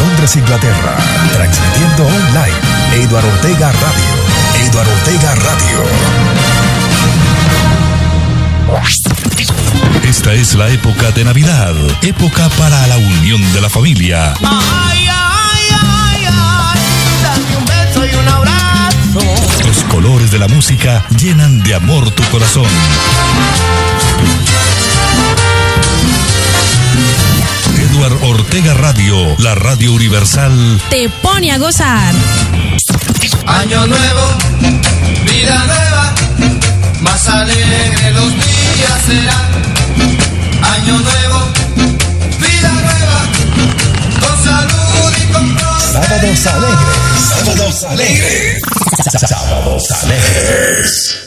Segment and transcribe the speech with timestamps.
[0.00, 0.96] Londres, Inglaterra.
[1.32, 2.56] Transmitiendo online.
[2.94, 4.66] Eduardo Ortega Radio.
[4.66, 5.84] Eduardo Ortega Radio.
[10.04, 11.74] Esta es la época de Navidad.
[12.02, 14.34] Época para la unión de la familia.
[14.42, 16.80] Ay, ay, ay, ay.
[17.22, 19.20] Dame un beso y un abrazo.
[19.66, 22.66] Los colores de la música llenan de amor tu corazón.
[28.00, 30.80] Eduard Ortega Radio, la radio universal.
[30.88, 32.14] Te pone a gozar.
[33.44, 34.38] Año nuevo,
[35.26, 36.14] vida nueva,
[37.02, 39.52] más alegre los días serán.
[40.62, 41.52] Año nuevo,
[42.38, 43.20] vida nueva,
[44.18, 45.58] con salud y con
[45.92, 47.20] Sábados alegres.
[47.28, 48.62] Sábados alegres.
[49.28, 51.20] Sábados alegres.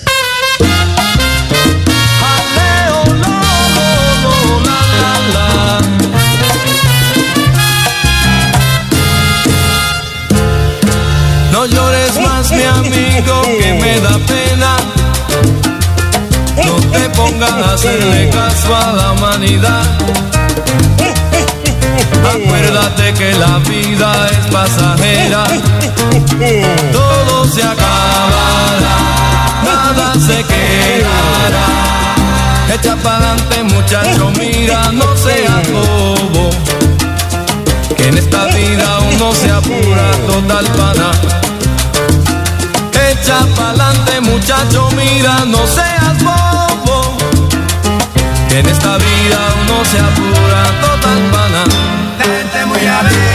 [12.93, 14.77] Que me da pena.
[16.65, 19.85] No te pongas a hacerle caso a la humanidad.
[22.35, 25.43] Acuérdate que la vida es pasajera.
[26.91, 28.97] Todo se acabará,
[29.65, 31.67] nada se quedará.
[32.73, 36.49] Echa pa'lante muchacho, mira, no seas bobo.
[37.97, 41.42] Que en esta vida uno se apura total pana.
[43.23, 47.15] Echa pa'lante muchacho, mira, no seas bobo.
[48.49, 51.63] Que en esta vida uno se apura total pana.
[52.19, 53.32] Gente muy averigua,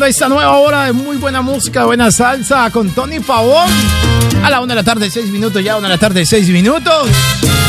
[0.00, 3.68] Arrancando esta nueva hora de muy buena música, buena salsa con Tony Pavón.
[4.42, 7.06] A la una de la tarde, seis minutos, ya una de la tarde, seis minutos.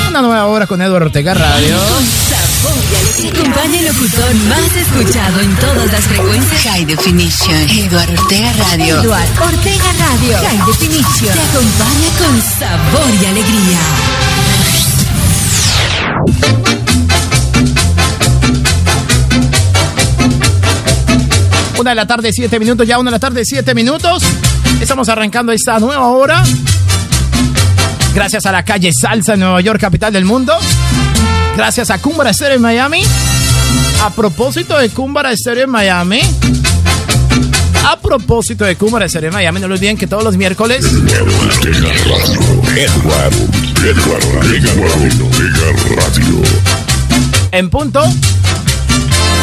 [0.07, 1.75] Una nueva hora con Eduardo Ortega Radio.
[3.33, 6.61] Acompaña el locutor más escuchado en todas las frecuencias.
[6.63, 7.69] High Definition.
[7.69, 9.01] Eduardo Ortega Radio.
[9.01, 10.37] Eduardo Ortega Radio.
[10.37, 11.33] High Definition.
[11.33, 13.79] Te acompaña con sabor y alegría.
[21.81, 24.21] Una de la tarde, siete minutos, ya una de la tarde, siete minutos.
[24.79, 26.43] Estamos arrancando esta nueva hora.
[28.13, 30.55] Gracias a la calle Salsa Nueva York, capital del mundo.
[31.57, 33.01] Gracias a Cumbara Estéreo en Miami.
[34.03, 36.21] A propósito de Cumbara Estéreo en Miami.
[37.83, 40.85] A propósito de Cumbara Estéreo en Miami, no lo olviden que todos los miércoles
[47.51, 48.03] en punto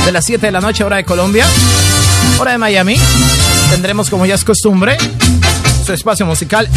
[0.05, 1.44] de las 7 de la noche, hora de Colombia,
[2.39, 2.97] hora de Miami,
[3.71, 4.97] tendremos, como ya es costumbre,
[5.85, 6.69] su espacio musical.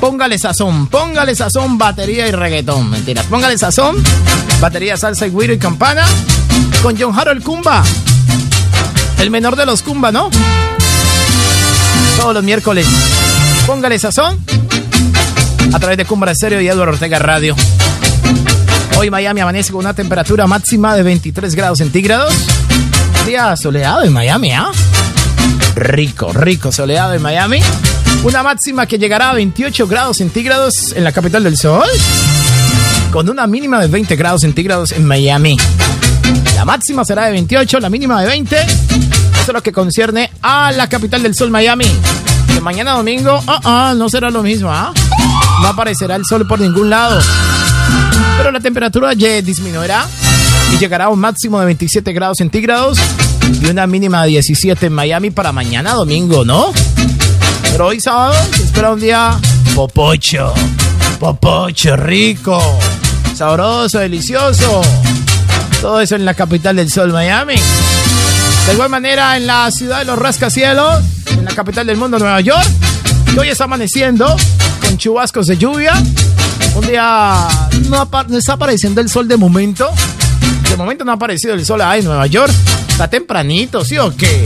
[0.00, 2.90] Póngale sazón, póngale sazón, batería y reggaetón.
[2.90, 3.96] Mentiras, póngale sazón,
[4.60, 6.04] batería, salsa y guiro y campana
[6.82, 7.84] con John Harold Kumba,
[9.18, 10.30] el menor de los Kumba, ¿no?
[12.18, 12.86] Todos los miércoles.
[13.66, 14.38] Póngale sazón
[15.72, 17.54] a través de Cumbra Estéreo y Eduardo Ortega Radio.
[18.98, 22.34] Hoy Miami amanece con una temperatura máxima de 23 grados centígrados.
[23.26, 24.70] Día soleado en Miami, ¿ah?
[25.76, 27.60] Rico, rico soleado en Miami.
[28.24, 31.86] Una máxima que llegará a 28 grados centígrados en la capital del sol.
[33.12, 35.56] Con una mínima de 20 grados centígrados en Miami.
[36.56, 38.56] La máxima será de 28, la mínima de 20.
[38.56, 38.70] Eso
[39.46, 41.86] es lo que concierne a la capital del sol, Miami.
[42.52, 44.92] Que mañana domingo, ah, ah, no será lo mismo, ¿ah?
[45.62, 47.20] No aparecerá el sol por ningún lado.
[48.36, 50.06] Pero la temperatura ya disminuirá
[50.72, 52.98] y llegará a un máximo de 27 grados centígrados
[53.60, 56.72] y una mínima de 17 en Miami para mañana domingo, ¿no?
[57.70, 59.38] Pero hoy sábado se espera un día
[59.74, 60.52] popocho,
[61.20, 62.60] popocho, rico,
[63.34, 64.82] sabroso, delicioso.
[65.80, 67.56] Todo eso en la capital del sol, Miami.
[68.66, 72.40] De igual manera en la ciudad de los rascacielos, en la capital del mundo, Nueva
[72.40, 72.64] York,
[73.32, 74.36] que hoy está amaneciendo
[74.80, 75.94] con chubascos de lluvia.
[76.76, 77.48] Un día
[77.88, 78.08] no,
[78.38, 79.90] está apareciendo el sol de momento.
[80.72, 82.50] De momento no ha aparecido el sol ahí en Nueva York.
[82.88, 84.42] Está tempranito, ¿sí o qué?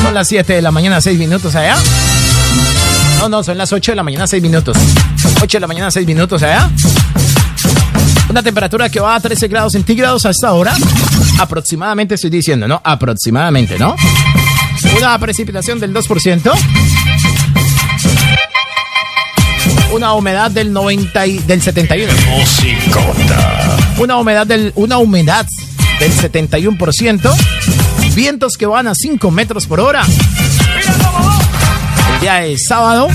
[0.00, 1.76] Son las 7 de la mañana, 6 minutos allá.
[3.18, 4.76] No, no, son las 8 de la mañana, 6 minutos.
[5.42, 6.70] 8 de la mañana, 6 minutos allá.
[8.30, 10.76] Una temperatura que va a 13 grados centígrados a esta hora.
[11.40, 12.80] Aproximadamente estoy diciendo, ¿no?
[12.84, 13.96] Aproximadamente, ¿no?
[14.96, 16.52] Una precipitación del 2%.
[19.92, 22.12] Una humedad del 90 y- del 71.
[23.98, 25.46] Una humedad del una humedad
[26.00, 27.30] del 71%.
[28.14, 30.02] Vientos que van a 5 metros por hora.
[32.14, 33.08] El día es sábado.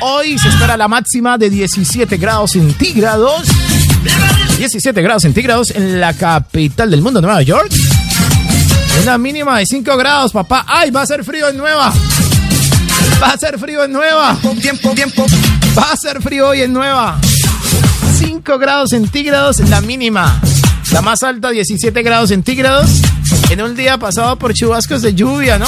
[0.00, 3.42] Hoy se espera la máxima de 17 grados centígrados.
[4.56, 7.70] 17 grados centígrados en la capital del mundo, Nueva York.
[9.02, 10.64] Una mínima de 5 grados, papá.
[10.66, 11.92] ¡Ay, va a ser frío en Nueva!
[13.22, 14.36] Va a ser frío en Nueva.
[14.60, 15.26] Tiempo, tiempo.
[15.78, 17.20] Va a ser frío hoy en Nueva.
[18.18, 20.40] 5 grados centígrados la mínima.
[20.90, 22.90] La más alta, 17 grados centígrados.
[23.50, 25.56] En un día pasado por chubascos de lluvia.
[25.56, 25.66] No,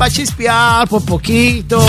[0.00, 1.84] va a chispear por poquito.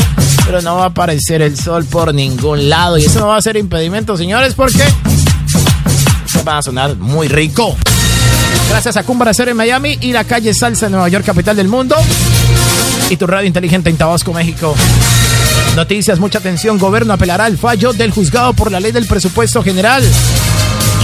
[0.46, 2.98] Pero no va a aparecer el sol por ningún lado.
[2.98, 4.84] Y eso no va a ser impedimento, señores, porque
[6.48, 7.78] va a sonar muy rico.
[8.68, 11.68] Gracias a Cumbra Cero en Miami y la calle Salsa en Nueva York, capital del
[11.68, 11.96] mundo.
[13.12, 14.76] Y tu radio inteligente en Tabasco, México.
[15.76, 16.78] Noticias, mucha atención.
[16.78, 20.04] Gobierno apelará al fallo del juzgado por la ley del presupuesto general.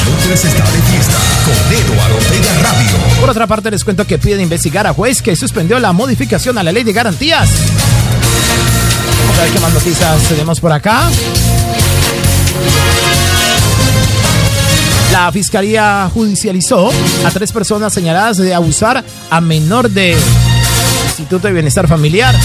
[0.05, 2.97] Londres está de fiesta con Eduardo Ortega Radio.
[3.19, 6.63] Por otra parte, les cuento que piden investigar a juez que suspendió la modificación a
[6.63, 7.49] la ley de garantías.
[9.21, 11.09] Vamos a ver qué más noticias tenemos por acá.
[15.11, 16.91] La fiscalía judicializó
[17.25, 20.15] a tres personas señaladas de abusar a menor de
[21.07, 22.35] Instituto de Bienestar Familiar.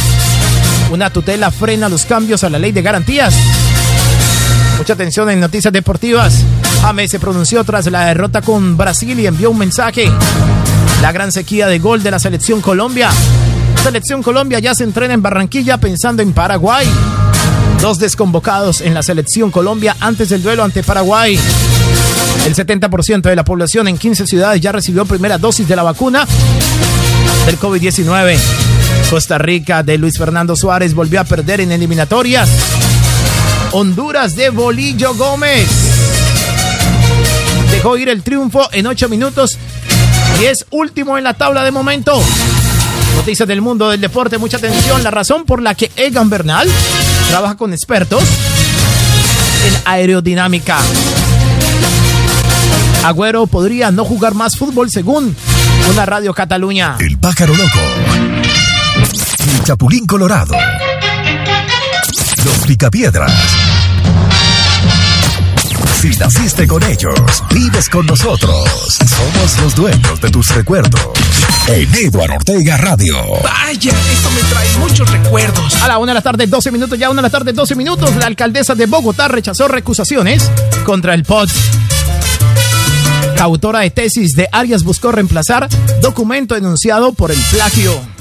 [0.95, 3.35] Una tutela frena los cambios a la ley de garantías.
[4.79, 6.45] Mucha atención en noticias deportivas.
[6.83, 10.09] James se pronunció tras la derrota con Brasil y envió un mensaje.
[11.03, 13.11] La gran sequía de gol de la selección Colombia.
[13.83, 16.89] Selección Colombia ya se entrena en Barranquilla pensando en Paraguay.
[17.81, 21.37] Dos desconvocados en la selección Colombia antes del duelo ante Paraguay.
[22.47, 26.25] El 70% de la población en 15 ciudades ya recibió primera dosis de la vacuna
[27.47, 28.39] del COVID-19.
[29.11, 32.49] Costa Rica de Luis Fernando Suárez volvió a perder en eliminatorias.
[33.73, 35.69] Honduras de Bolillo Gómez
[37.71, 39.59] dejó ir el triunfo en 8 minutos
[40.41, 42.21] y es último en la tabla de momento.
[43.17, 45.03] Noticias del mundo del deporte, mucha atención.
[45.03, 46.69] La razón por la que Egan Bernal
[47.29, 48.23] trabaja con expertos
[49.67, 50.79] en aerodinámica.
[53.05, 55.37] Agüero podría no jugar más fútbol según
[55.91, 56.97] una radio Cataluña.
[57.01, 57.79] El pájaro loco.
[59.55, 60.55] El chapulín colorado.
[62.45, 63.33] Los picapiedras.
[66.01, 67.15] Si naciste con ellos,
[67.51, 68.69] vives con nosotros.
[69.09, 71.01] Somos los dueños de tus recuerdos.
[71.69, 73.17] En Eduardo Ortega Radio.
[73.43, 75.83] Vaya, esto me trae muchos recuerdos.
[75.83, 78.15] A la una de la tarde, 12 minutos, ya una de la tarde, 12 minutos,
[78.17, 80.51] la alcaldesa de Bogotá rechazó recusaciones
[80.85, 81.49] contra el POT.
[83.37, 85.69] La autora de tesis de Arias buscó reemplazar
[86.01, 88.14] documento denunciado por el plagio.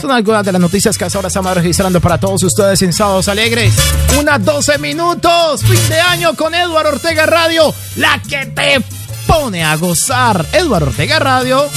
[0.00, 3.28] Son algunas de las noticias que hasta ahora estamos registrando para todos ustedes en Sábados
[3.28, 3.74] Alegres.
[4.18, 8.80] Una 12 minutos, fin de año con Eduardo Ortega Radio, la que te
[9.26, 10.46] pone a gozar.
[10.52, 11.68] Eduardo Ortega Radio.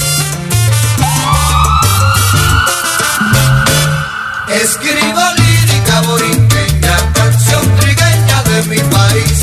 [4.48, 9.40] Escribo lírica borinqueña, canción trigueña de mi país,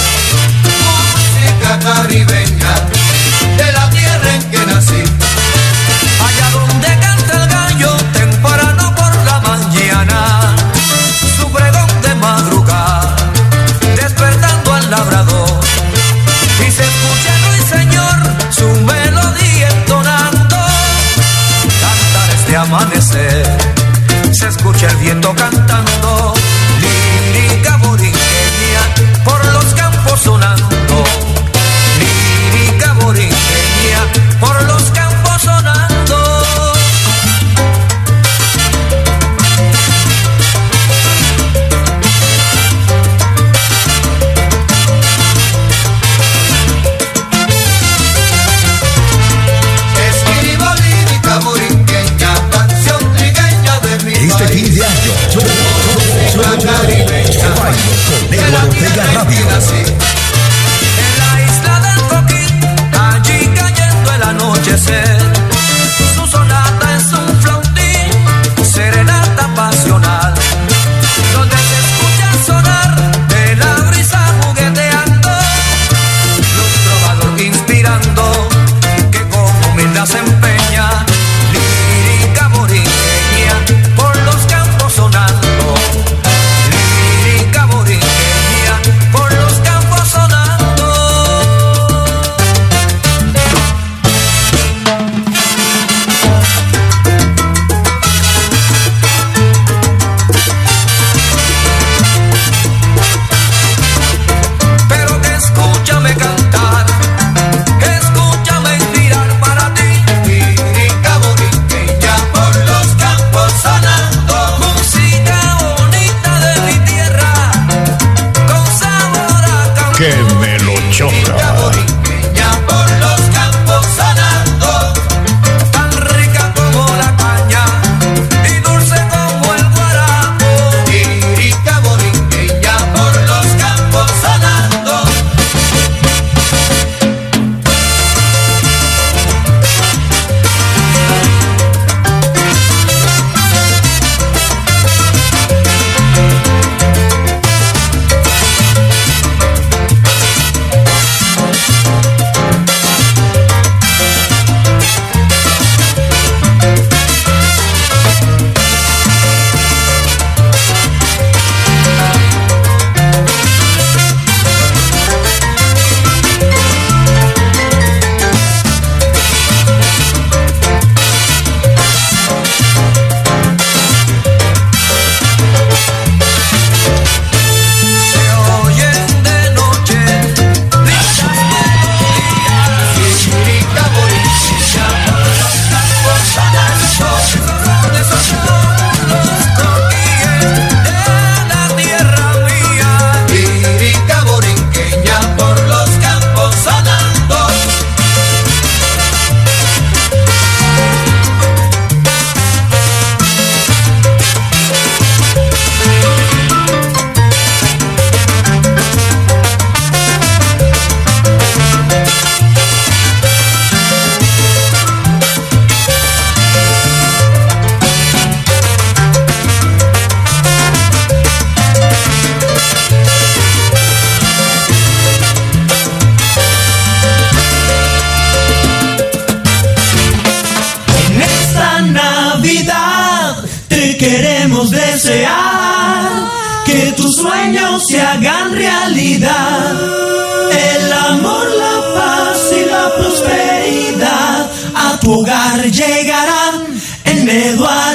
[0.64, 2.49] música caribeña,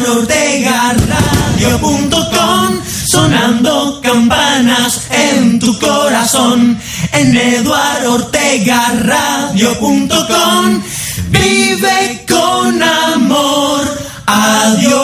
[0.05, 6.79] Eduardo Ortega Radio.com sonando campanas en tu corazón.
[7.13, 10.83] En Eduardo Ortega Radio.com
[11.31, 13.99] vive con amor.
[14.27, 14.95] Adiós.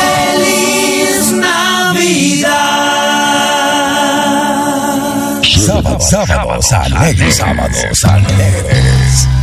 [0.00, 2.50] Feliz Navidad.
[5.66, 9.39] Sábados, sábados alegres, sábados alegres.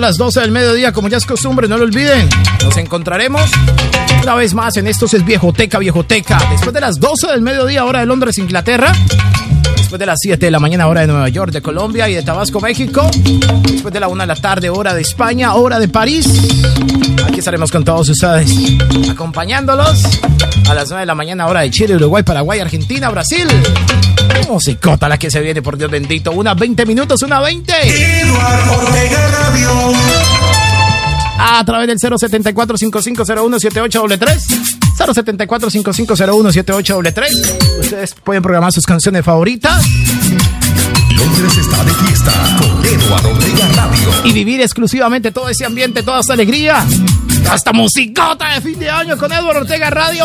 [0.00, 2.26] A las 12 del mediodía, como ya es costumbre, no lo olviden.
[2.64, 3.50] Nos encontraremos
[4.22, 6.38] una vez más en Estos es Viejoteca, Viejoteca.
[6.50, 8.92] Después de las 12 del mediodía, hora de Londres, Inglaterra.
[9.76, 12.22] Después de las 7 de la mañana, hora de Nueva York, de Colombia y de
[12.22, 13.10] Tabasco, México.
[13.62, 16.26] Después de la 1 de la tarde, hora de España, hora de París.
[17.26, 18.50] Aquí estaremos con todos ustedes,
[19.10, 20.02] acompañándolos
[20.66, 23.46] a las 9 de la mañana, hora de Chile, Uruguay, Paraguay, Argentina, Brasil.
[24.48, 26.32] Musicota la que se viene, por Dios bendito.
[26.32, 28.20] Una 20 minutos, una 20.
[28.20, 29.70] Eduardo Ortega Radio
[31.40, 34.76] a través del 074-5501-7833.
[34.98, 37.80] 074-5501-7833.
[37.80, 39.82] Ustedes pueden programar sus canciones favoritas
[41.20, 44.10] Londres está de fiesta con Eduardo Ortega Radio.
[44.24, 46.84] y vivir exclusivamente todo ese ambiente, toda esa alegría.
[47.50, 50.24] Hasta musicota de fin de año con Eduardo Ortega Radio.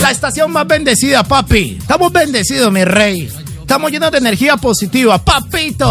[0.00, 1.78] La estación más bendecida, papi.
[1.80, 3.28] Estamos bendecidos, mi rey.
[3.60, 5.90] Estamos llenos de energía positiva, papito.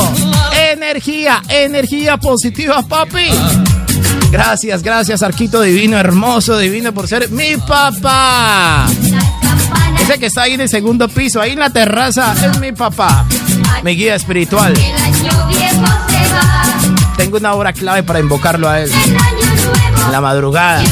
[0.72, 3.30] Energía, energía positiva, papi.
[4.32, 8.88] Gracias, gracias, Arquito Divino, hermoso, divino por ser mi papá.
[10.02, 13.26] Ese que está ahí en el segundo piso, ahí en la terraza, es mi papá.
[13.84, 14.74] Mi guía espiritual.
[17.18, 18.92] Tengo una hora clave para invocarlo a él.
[20.06, 20.84] En la madrugada.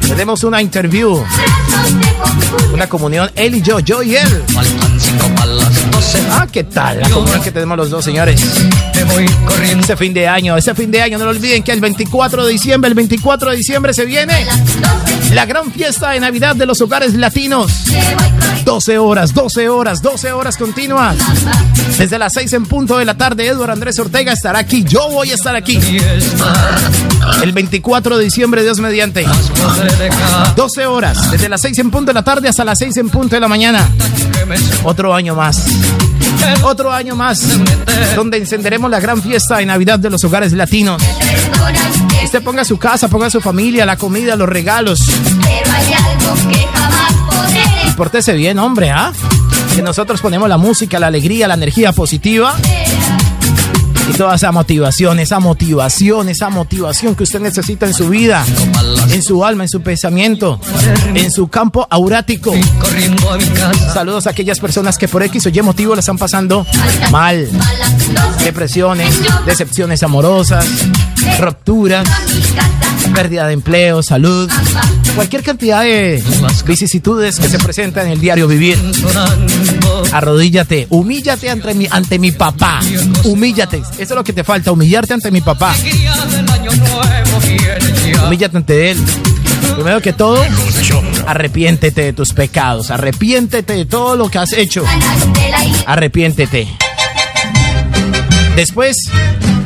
[0.00, 1.24] Tenemos una interview,
[2.72, 4.44] una comunión, él y yo, yo y él.
[6.30, 7.00] Ah, ¿qué tal?
[7.00, 8.40] La comunión que tenemos los dos, señores.
[9.78, 12.52] Ese fin de año, ese fin de año, no lo olviden que el 24 de
[12.52, 14.46] diciembre, el 24 de diciembre se viene
[15.32, 17.72] la gran fiesta de Navidad de los hogares latinos.
[18.64, 21.16] 12 horas, 12 horas, 12 horas continuas.
[21.98, 24.84] Desde las 6 en punto de la tarde, Eduardo Andrés Ortega estará aquí.
[24.84, 25.78] Yo voy a estar aquí.
[27.42, 29.24] El 24 de diciembre, Dios mediante.
[30.56, 33.36] 12 horas, desde las 6 en punto de la tarde hasta las 6 en punto
[33.36, 33.88] de la mañana.
[34.84, 35.64] Otro año más.
[36.62, 37.40] Otro año más,
[38.14, 41.02] donde encenderemos la gran fiesta de Navidad de los hogares latinos.
[42.24, 45.00] Usted ponga su casa, ponga su familia, la comida, los regalos.
[45.06, 45.92] Pero hay
[48.34, 49.12] bien, hombre, ¿ah?
[49.74, 52.56] Que nosotros ponemos la música, la alegría, la energía positiva.
[54.08, 58.44] Y toda esa motivación, esa motivación, esa motivación que usted necesita en su vida,
[59.10, 60.60] en su alma, en su pensamiento,
[61.14, 62.54] en su campo aurático.
[63.92, 66.66] Saludos a aquellas personas que por X o Y motivo la están pasando
[67.10, 67.48] mal.
[68.44, 70.66] Depresiones, decepciones amorosas,
[71.40, 72.08] rupturas,
[73.14, 74.50] pérdida de empleo, salud,
[75.14, 76.22] cualquier cantidad de
[76.66, 78.78] vicisitudes que se presentan en el diario vivir.
[80.12, 82.80] Arrodíllate, humíllate ante mi, ante mi papá,
[83.24, 83.78] humíllate.
[83.78, 85.74] Eso es lo que te falta, humillarte ante mi papá.
[88.26, 88.98] Humíllate ante él.
[89.74, 90.42] Primero que todo,
[91.26, 94.84] arrepiéntete de tus pecados, arrepiéntete de todo lo que has hecho.
[95.86, 96.68] Arrepiéntete.
[98.56, 98.96] Después,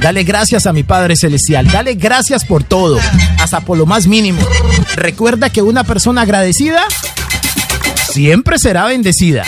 [0.01, 1.67] dale gracias a mi Padre Celestial.
[1.71, 2.99] Dale gracias por todo,
[3.39, 4.41] hasta por lo más mínimo.
[4.97, 6.83] Recuerda que una persona agradecida
[8.13, 9.45] siempre será bendecida.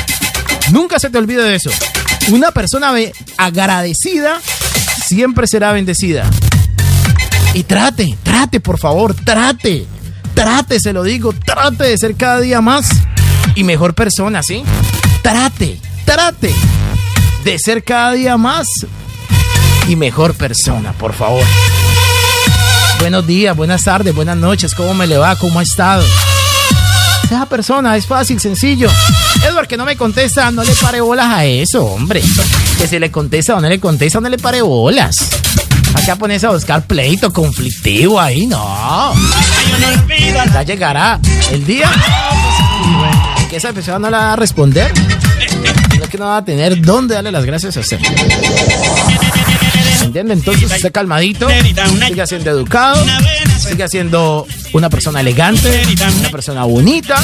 [0.70, 1.70] Nunca se te olvide de eso.
[2.28, 2.92] Una persona
[3.36, 4.40] agradecida
[5.06, 6.30] siempre será bendecida.
[7.54, 9.86] Y trate, trate, por favor, trate.
[10.34, 12.88] Trate, se lo digo, trate de ser cada día más
[13.54, 14.62] y mejor persona, ¿sí?
[15.20, 16.54] Trate, trate
[17.44, 18.66] de ser cada día más
[19.88, 21.44] y mejor persona, por favor.
[22.98, 25.34] Buenos días, buenas tardes, buenas noches, ¿cómo me le va?
[25.36, 26.04] ¿Cómo ha estado?
[27.24, 28.90] Esa persona es fácil, sencillo.
[29.48, 32.22] Edward, que no me contesta, no le pare bolas a eso, hombre.
[32.78, 35.16] Que si le contesta o no le contesta, no le pare bolas.
[35.94, 39.14] Acá pones a buscar pleito conflictivo ahí, no.
[40.52, 41.18] Ya llegará
[41.50, 41.90] el día
[43.38, 44.92] en que esa persona no la va a responder.
[46.02, 47.98] Es que no va a tener dónde darle las gracias a usted.
[50.02, 50.34] ¿Entiende?
[50.34, 51.48] Entonces, usted calmadito,
[52.06, 53.04] siga siendo educado,
[53.58, 55.82] siga siendo una persona elegante,
[56.20, 57.20] una persona bonita,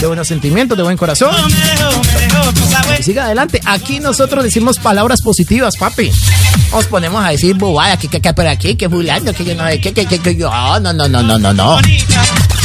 [0.00, 1.34] de buenos sentimientos, de buen corazón.
[2.98, 3.60] Y siga adelante.
[3.64, 6.10] Aquí nosotros decimos palabras positivas, papi.
[6.72, 9.64] Nos ponemos a decir bobada, que, que, que por aquí, que fulano, que yo no,
[9.80, 10.50] que, que, que, que yo.
[10.50, 11.78] No, no, no, no, no, no.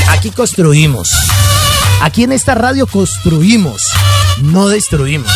[0.09, 1.09] Aquí construimos.
[2.01, 3.81] Aquí en esta radio construimos,
[4.41, 5.31] no destruimos.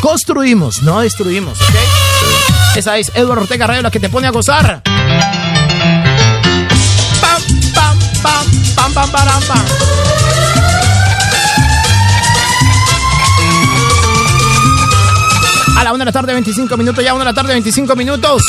[0.00, 2.51] Construimos, no destruimos, ¿ok?
[2.74, 4.82] Esa es Eduardo Ortega Radio, la que te pone a gozar.
[7.20, 7.42] Pam,
[7.74, 9.64] pam, pam, pam, pam, pam.
[15.76, 18.42] A la una de la tarde, 25 minutos, ya una de la tarde, 25 minutos.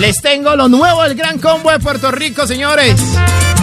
[0.00, 2.98] Les tengo lo nuevo del Gran Combo de Puerto Rico, señores.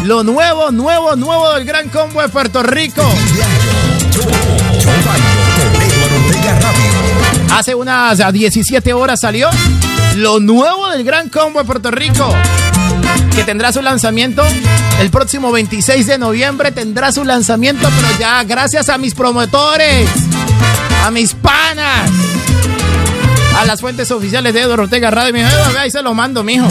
[0.04, 3.04] Lo nuevo, nuevo, nuevo del Gran Combo de Puerto Rico.
[7.52, 9.50] Hace unas 17 horas salió
[10.16, 12.34] lo nuevo del Gran Combo de Puerto Rico.
[13.36, 14.44] Que tendrá su lanzamiento
[15.00, 16.72] el próximo 26 de noviembre.
[16.72, 20.10] Tendrá su lanzamiento, pero ya gracias a mis promotores,
[21.04, 22.10] a mis panas,
[23.58, 25.34] a las fuentes oficiales de Eduardo Ortega Radio.
[25.34, 26.68] Mi ahí se lo mando, mijo.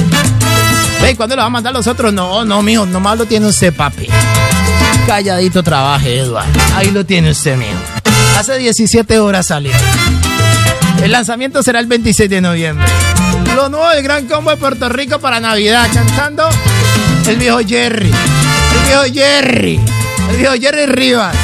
[1.03, 2.13] Ve, ¿cuándo lo va a mandar los otros?
[2.13, 4.09] No, no, mijo, nomás lo tiene usted, papi.
[5.07, 6.61] Calladito trabaje, Eduardo.
[6.75, 7.79] Ahí lo tiene usted, mijo.
[8.37, 9.73] Hace 17 horas salió.
[11.03, 12.87] El lanzamiento será el 26 de noviembre.
[13.55, 16.49] Lo nuevo del Gran Combo de Puerto Rico para Navidad, cantando
[17.27, 18.11] el viejo Jerry.
[18.11, 19.81] El viejo Jerry.
[20.31, 21.37] El viejo Jerry Rivas.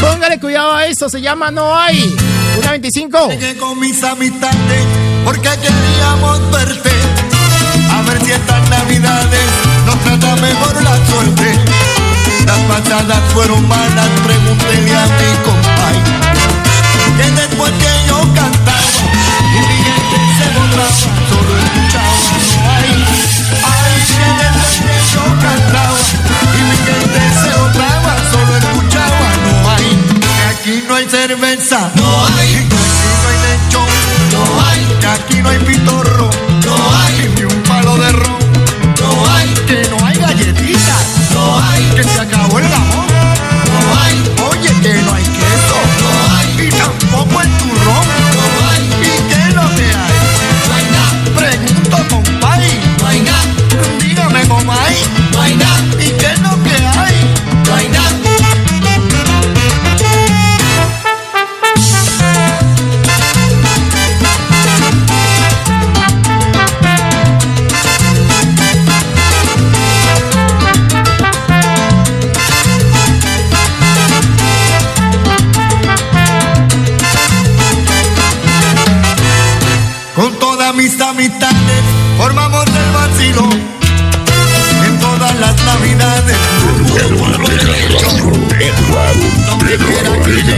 [0.00, 2.14] Póngale cuidado a eso, se llama No hay.
[2.58, 3.28] Una 25.
[3.30, 4.84] Llegué con mis amistades
[5.24, 6.90] porque queríamos verte.
[7.90, 9.44] A ver si estas navidades
[9.86, 11.58] nos trata mejor la suerte.
[12.46, 15.77] Las pasadas fueron malas, pregúntele a mi
[17.58, 17.78] compañero.
[17.78, 18.78] Que que yo cantaba
[19.54, 20.88] y mi gente se borraba,
[21.28, 22.14] solo escuchaba
[22.54, 22.90] no hay.
[23.64, 24.30] Ay, que
[24.78, 25.98] que yo cantaba
[26.54, 29.88] y mi gente se borraba, solo escuchaba no hay.
[30.20, 32.52] Que aquí no hay cerveza, no hay.
[32.54, 33.88] Que aquí no hay lechón,
[34.32, 34.80] no hay.
[35.00, 36.30] Que aquí no hay pitorro,
[36.64, 37.34] no hay.
[37.36, 38.38] Ni un palo de ron,
[39.00, 39.48] no hay.
[39.66, 41.18] Que no hay galletitas
[41.94, 43.17] ¡Qué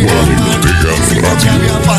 [0.01, 1.90] Главный бегал в радио.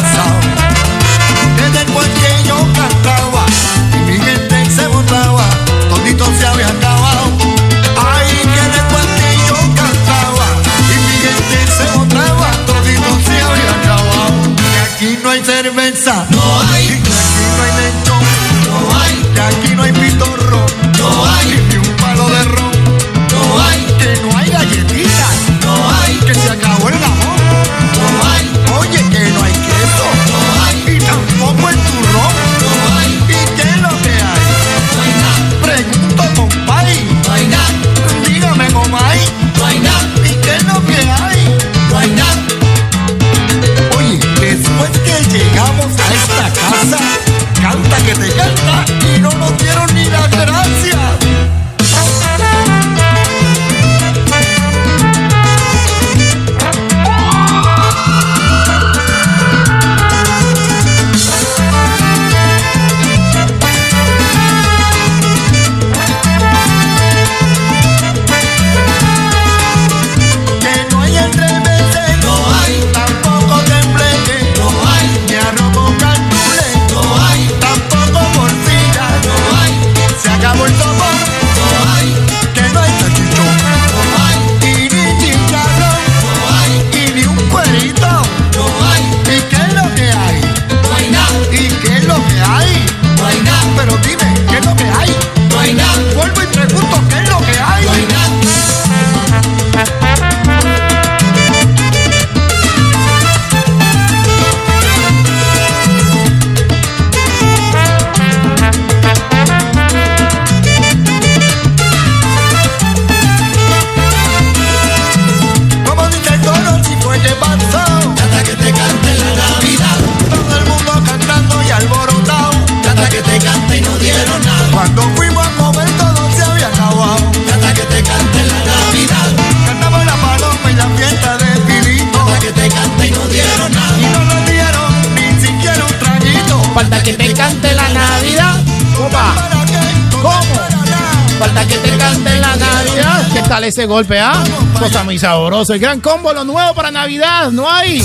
[143.51, 144.41] sale ese golpe, ¿ah?
[144.79, 145.73] Cosa muy sabrosa.
[145.73, 148.01] El gran combo, lo nuevo para Navidad, ¿no hay?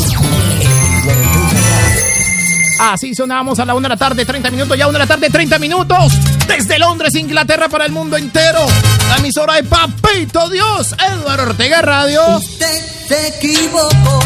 [2.81, 5.31] Así sonamos a la una de la tarde, 30 minutos, ya una de la tarde,
[5.31, 6.15] 30 minutos.
[6.49, 8.67] Desde Londres, Inglaterra, para el mundo entero.
[9.09, 12.23] La emisora de Papito Dios, Eduardo Ortega Radio.
[12.39, 14.19] Usted se equivocó.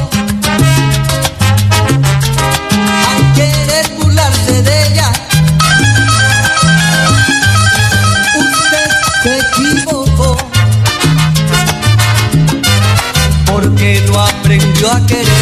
[14.80, 15.39] volvió a querer.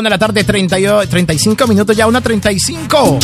[0.00, 3.18] Una de la tarde, 38, 35 minutos, ya una 35.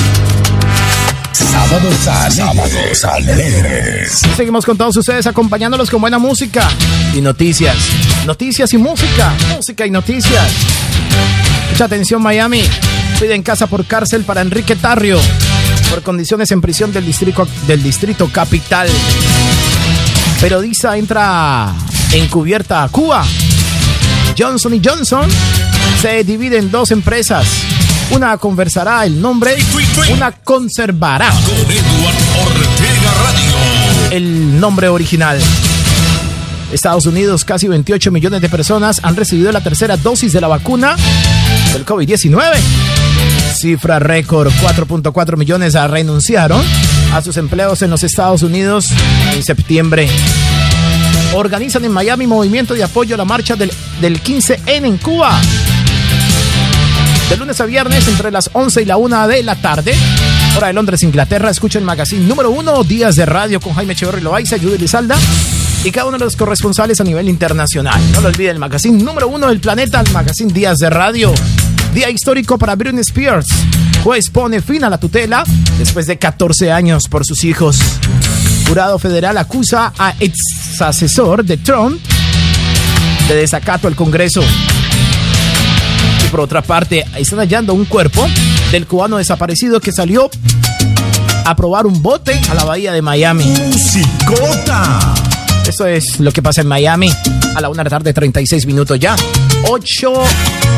[1.33, 2.37] Sábados alegres.
[2.37, 4.23] Sábados alegres.
[4.37, 6.69] Seguimos con todos ustedes acompañándolos con buena música
[7.15, 7.77] y noticias.
[8.27, 9.33] Noticias y música.
[9.55, 10.53] Música y noticias.
[11.71, 12.63] Mucha atención, Miami.
[13.19, 15.19] Piden casa por cárcel para Enrique Tarrio
[15.91, 18.89] por condiciones en prisión del distrito, del distrito capital.
[20.41, 21.75] Periodista entra
[22.13, 23.25] encubierta a Cuba.
[24.39, 25.29] Johnson Johnson
[26.01, 27.47] se divide en dos empresas.
[28.11, 29.57] Una conversará el nombre,
[30.13, 31.33] una conservará
[34.11, 35.41] el nombre original.
[36.73, 40.97] Estados Unidos, casi 28 millones de personas han recibido la tercera dosis de la vacuna
[41.73, 42.57] del COVID-19.
[43.55, 46.63] Cifra récord, 4.4 millones renunciaron
[47.15, 48.89] a sus empleos en los Estados Unidos
[49.33, 50.09] en septiembre.
[51.35, 55.41] Organizan en Miami movimiento de apoyo a la marcha del, del 15N en Cuba.
[57.29, 59.95] De lunes a viernes entre las 11 y la 1 de la tarde.
[60.57, 61.51] Hora de Londres, Inglaterra.
[61.51, 65.17] Escucha el magazine número 1, Días de Radio con Jaime Echeverry Loaiza, Judy Lizalda
[65.85, 68.01] y cada uno de los corresponsales a nivel internacional.
[68.13, 71.33] No lo olviden, el magazine número 1 del planeta, el magazine Días de Radio.
[71.95, 73.47] Día histórico para Britney Spears.
[74.03, 75.45] Juez pone fin a la tutela
[75.79, 77.79] después de 14 años por sus hijos.
[78.69, 82.01] Jurado federal acusa a ex asesor de Trump
[83.29, 84.43] de desacato al Congreso.
[86.25, 88.27] Y por otra parte, están hallando un cuerpo
[88.73, 90.31] del cubano desaparecido que salió
[91.45, 93.45] a probar un bote a la bahía de Miami.
[93.45, 95.15] Musicota.
[95.67, 97.11] Eso es lo que pasa en Miami
[97.55, 99.17] a la una de la tarde, 36 minutos ya.
[99.69, 100.13] 8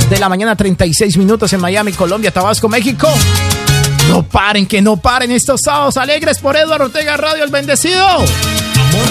[0.08, 3.08] de la mañana, 36 minutos en Miami, Colombia, Tabasco, México.
[4.08, 8.06] No paren, que no paren estos sábados alegres por Eduardo Ortega Radio, el bendecido.
[8.06, 8.26] Amor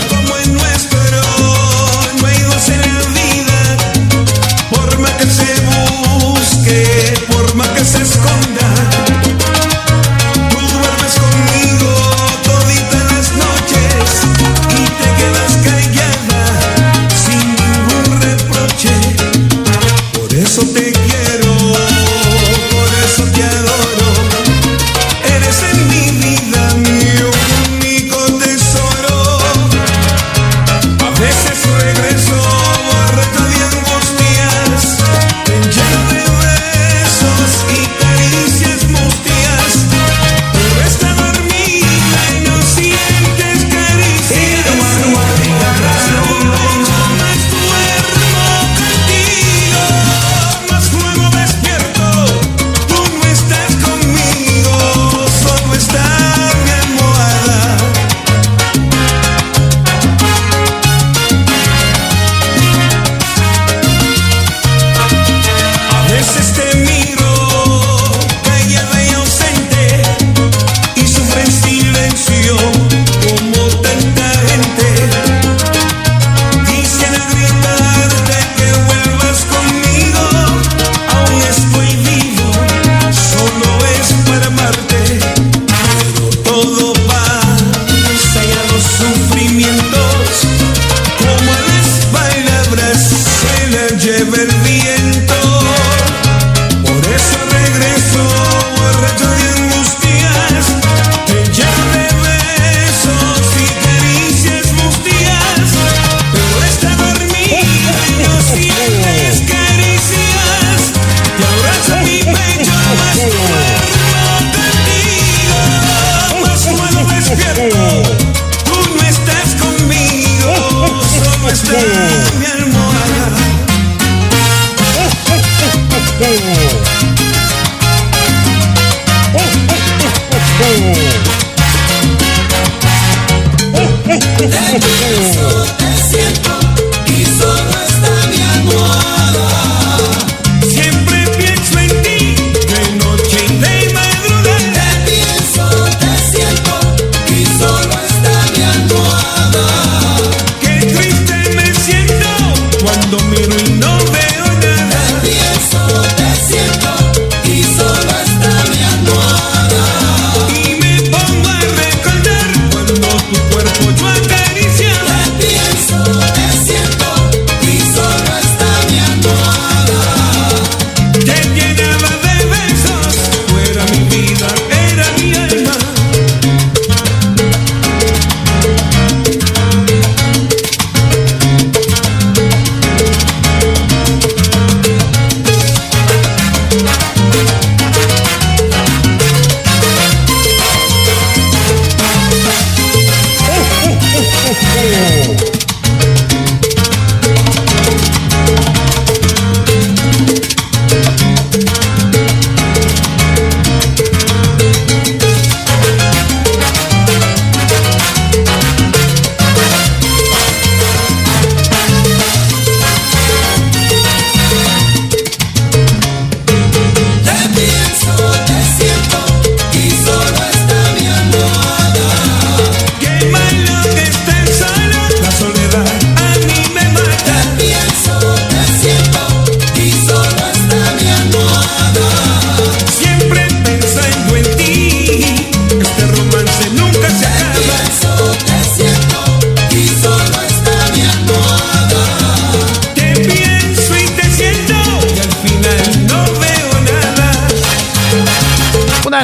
[0.10, 1.00] como el nuestro,
[2.20, 3.78] no hay dos en la vida.
[4.72, 5.54] Por más que se
[6.20, 9.27] busque, por más que se esconda.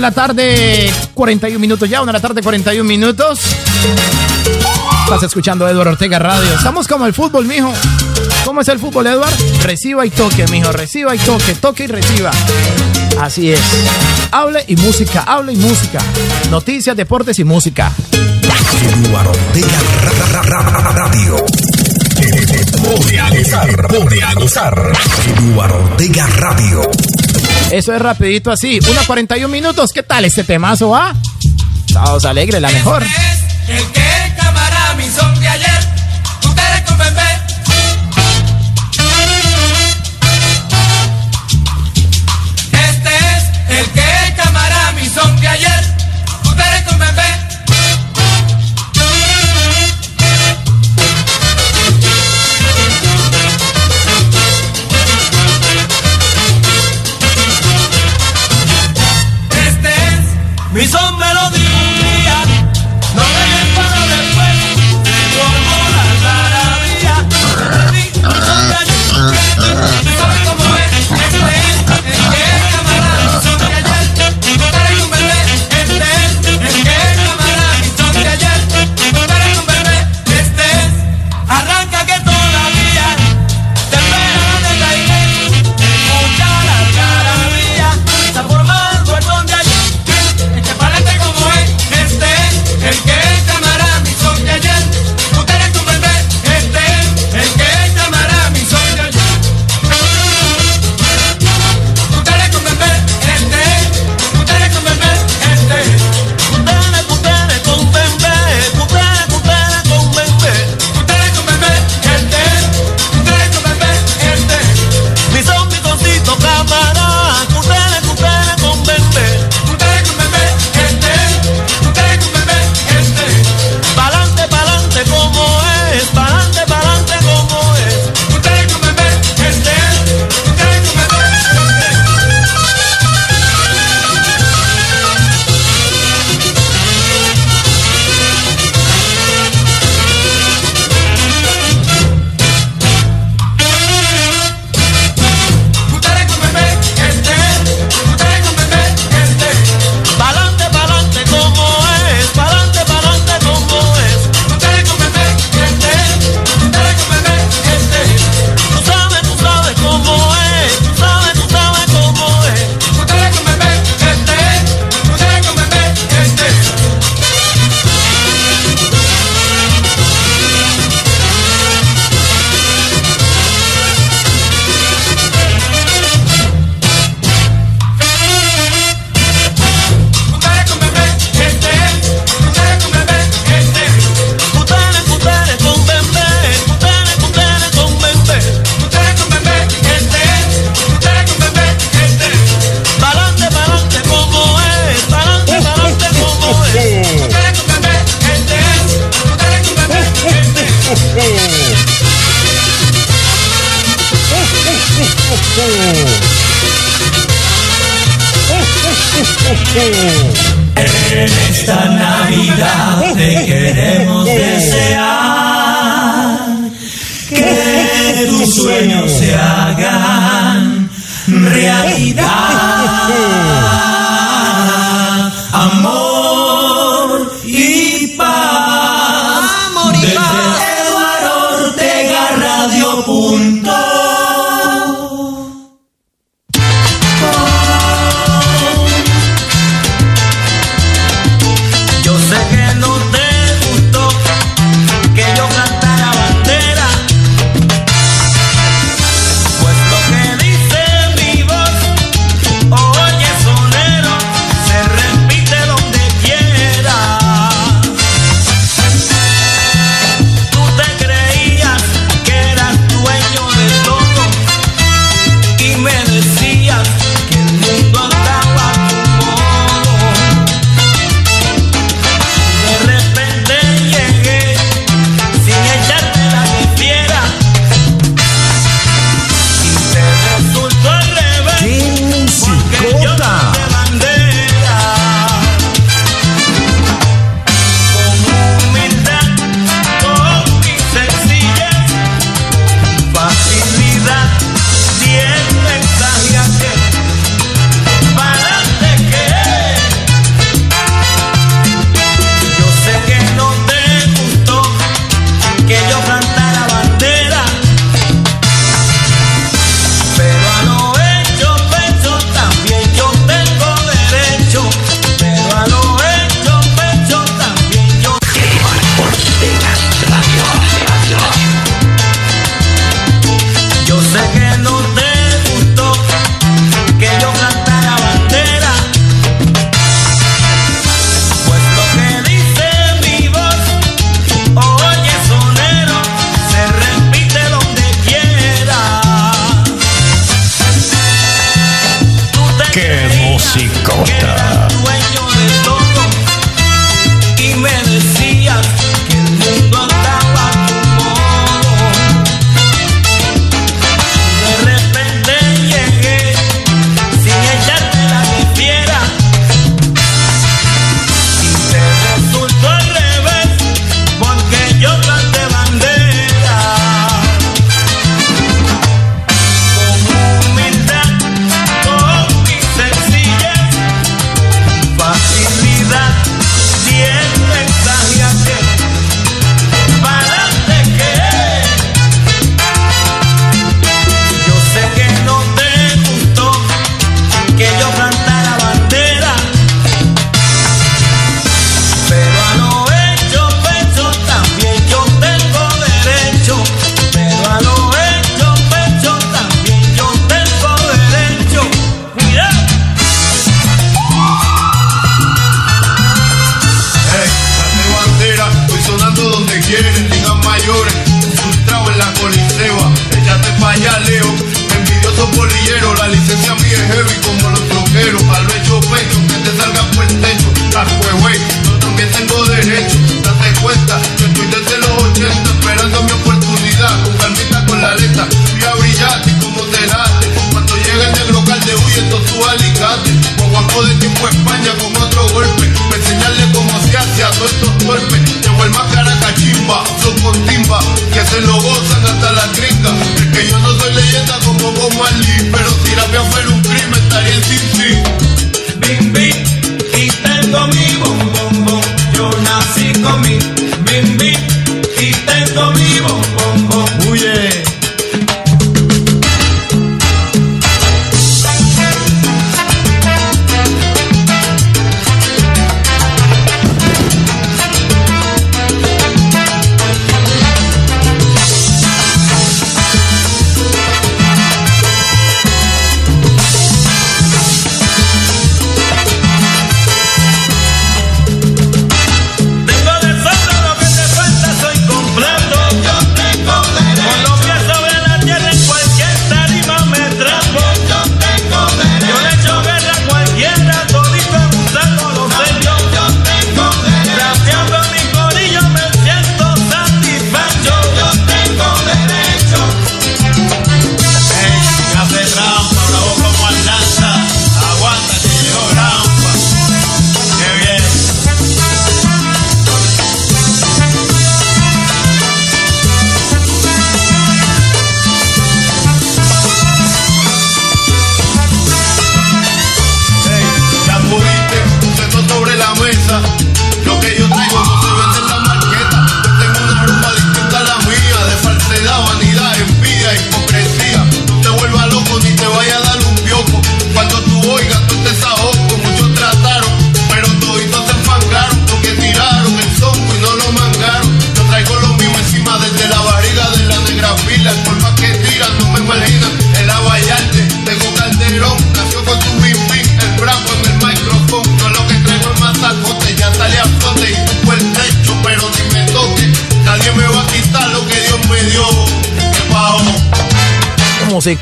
[0.04, 3.40] la tarde, 41 minutos ya, una de la tarde, 41 minutos.
[5.06, 6.54] Estás escuchando a Eduardo Ortega Radio.
[6.54, 7.72] Estamos como el fútbol, mijo.
[8.44, 9.34] ¿Cómo es el fútbol, Eduardo?
[9.62, 10.74] Reciba y toque, mijo.
[10.74, 12.32] Reciba y toque, toque y reciba.
[13.22, 13.62] Así es.
[14.32, 16.00] Hable y música, hable y música.
[16.52, 17.90] Noticias, deportes y música.
[19.06, 19.80] Eduardo Ortega
[20.92, 21.38] Radio.
[25.38, 26.82] Eduardo Ortega Radio.
[27.74, 28.80] Eso es rapidito así.
[28.82, 29.92] 1.41 minutos.
[29.92, 31.10] ¿Qué tal este temazo, va?
[31.10, 31.14] Ah?
[31.88, 33.02] Sábados alegre, la mejor.
[33.02, 34.43] Este es el que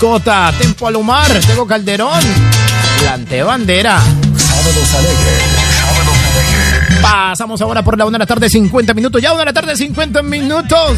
[0.02, 2.24] Musicota, Tempo Alumar, Tego Calderón,
[3.02, 4.00] Plante Bandera.
[4.36, 5.44] Sábados alegres.
[5.80, 7.02] Sábados alegres.
[7.04, 9.22] Pasamos ahora por la una de la tarde, 50 minutos.
[9.22, 10.98] Ya una de la tarde, 50 minutos.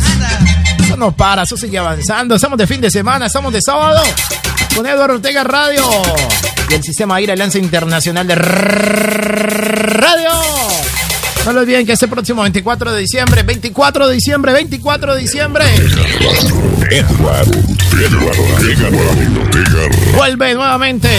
[0.80, 2.36] Eso no para, eso sigue avanzando.
[2.36, 4.02] Estamos de fin de semana, estamos de sábado.
[4.74, 5.84] Con Eduardo Ortega Radio
[6.70, 8.36] y el sistema aire Lanza Internacional de.
[11.46, 15.66] No lo olviden que este próximo 24 de diciembre, 24 de diciembre, 24 de diciembre,
[20.16, 21.10] vuelve nuevamente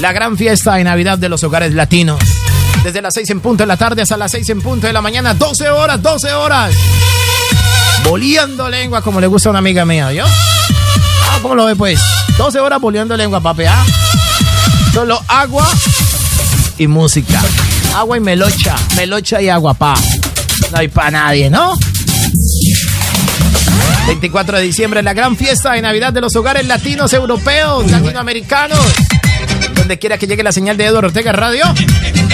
[0.00, 2.20] la gran fiesta de Navidad de los hogares latinos.
[2.84, 5.00] Desde las 6 en punto de la tarde hasta las 6 en punto de la
[5.00, 6.74] mañana, 12 horas, 12 horas.
[8.04, 10.26] Boleando lengua como le gusta a una amiga mía, ¿yo?
[10.26, 11.98] Ah, ¿cómo lo ve pues?
[12.36, 13.84] 12 horas boleando lengua, papi, ¿ah?
[14.92, 15.66] Solo agua
[16.76, 17.40] y música.
[17.94, 19.94] Agua y melocha, melocha y agua, pa.
[20.70, 21.78] No hay pa' nadie, ¿no?
[24.06, 28.78] 24 de diciembre, la gran fiesta de Navidad de los hogares latinos, europeos, latinoamericanos.
[29.74, 31.64] Donde quiera que llegue la señal de Eduardo Ortega Radio,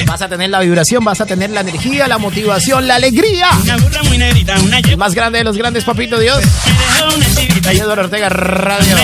[0.06, 3.48] vas a tener la vibración, vas a tener la energía, la motivación, la alegría.
[4.88, 6.42] El más grande de los grandes, papito Dios.
[7.70, 8.96] Eduardo Ortega Radio.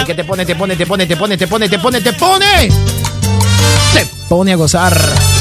[0.00, 2.12] El que te pone, te pone, te pone, te pone, te pone, te pone, te
[2.12, 2.68] pone.
[3.94, 5.37] Te pone a gozar.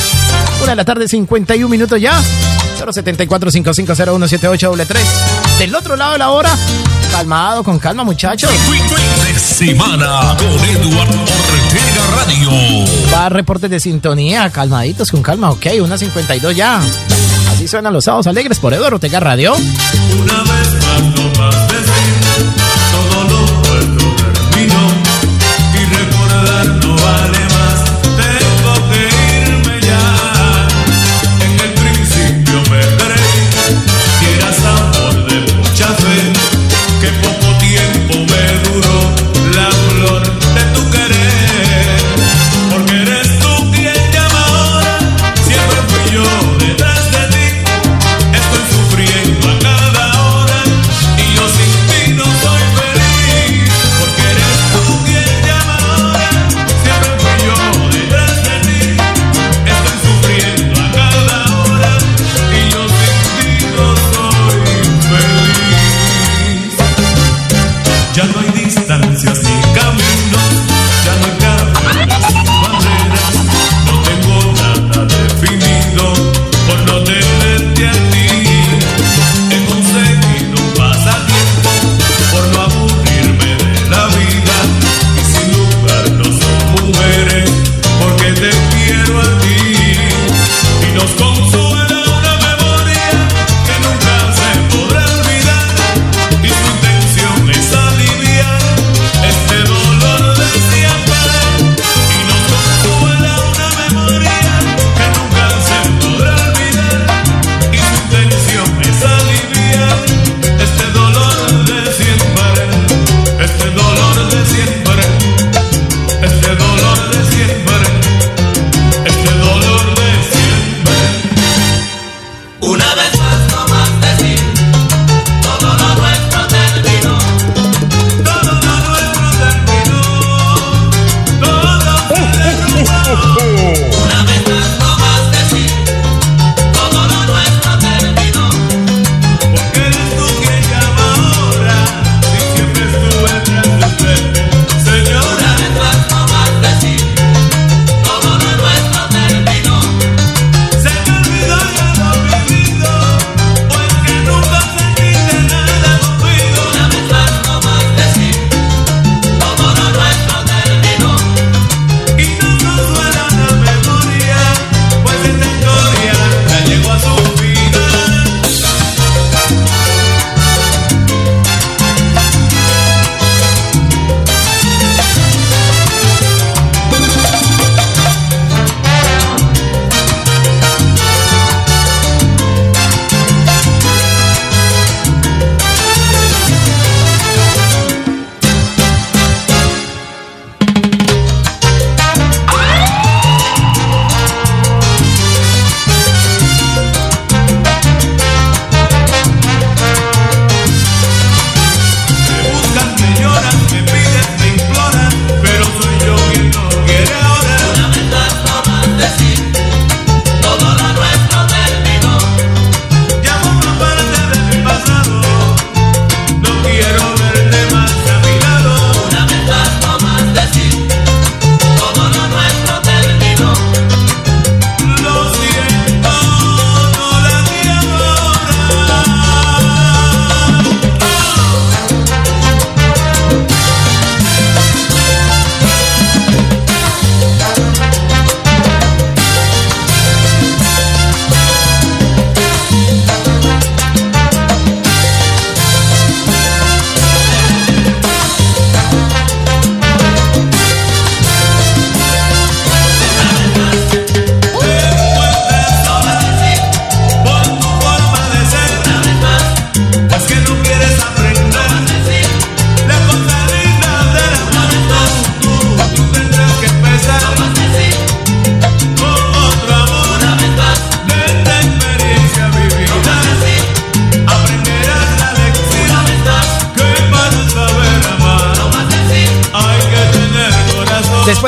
[0.62, 2.22] Una de la tarde, 51 minutos ya.
[2.78, 4.76] 074 550178
[5.58, 6.52] Del otro lado de la hora,
[7.12, 8.52] calmado, con calma, muchachos.
[8.52, 12.50] De semana con Eduardo Ortega Radio.
[13.14, 16.82] Va a reportes de sintonía, calmaditos, con calma, ok, una 52 ya.
[17.52, 19.56] Así suenan los sábados alegres por Eduardo Ortega Radio.
[19.56, 20.87] Una vez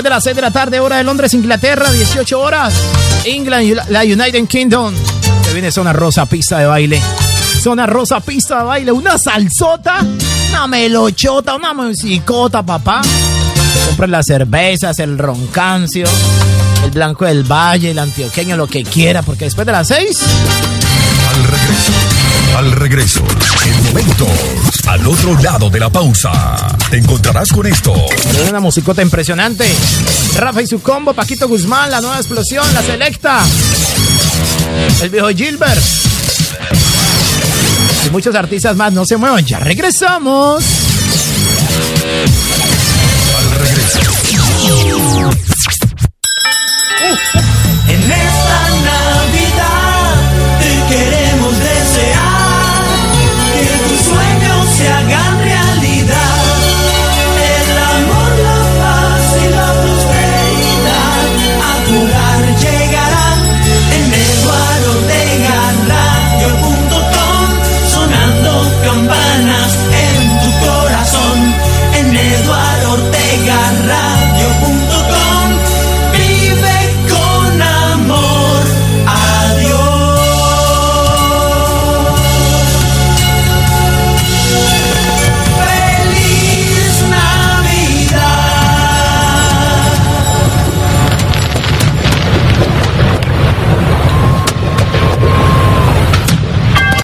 [0.10, 2.74] de las 6 de la tarde, hora de Londres, Inglaterra, 18 horas.
[3.26, 4.92] England, la United Kingdom.
[5.44, 7.00] Se viene zona rosa, pista de baile.
[7.62, 8.92] Zona rosa, pista de baile.
[8.92, 10.04] Una salsota,
[10.50, 13.04] una melochota, una musicota, papá.
[13.86, 16.08] Compren las cervezas, el roncancio,
[16.84, 20.20] el blanco del valle, el antioqueño, lo que quiera, porque después de las 6
[21.30, 21.92] Al regreso,
[22.58, 23.24] al regreso,
[23.66, 24.28] en momentos,
[24.88, 27.94] al otro lado de la pausa, te encontrarás con esto.
[28.50, 29.66] Una musicota impresionante.
[30.36, 33.44] Rafa y su combo, Paquito Guzmán, la nueva explosión, la selecta.
[35.02, 35.82] El viejo Gilbert.
[38.06, 40.64] Y muchos artistas más, no se muevan, ya regresamos.
[43.38, 44.00] Al regreso.